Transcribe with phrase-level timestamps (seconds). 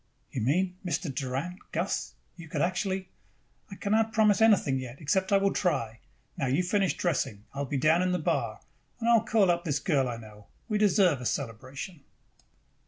[0.31, 0.77] "You mean....
[0.83, 1.13] Mr.
[1.13, 3.09] Doran Gus you could actually"
[3.71, 5.99] "I cannot promise anything yet except that I will try.
[6.37, 7.43] Now you finish dressing.
[7.53, 8.61] I will be down in the bar.
[8.99, 10.47] And I will call up this girl I know.
[10.67, 12.01] We deserve a celebration!"